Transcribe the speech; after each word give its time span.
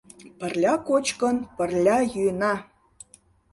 Пырля 0.39 0.73
кочкын, 0.87 1.37
пырля 1.55 1.97
йӱына! 2.13 2.53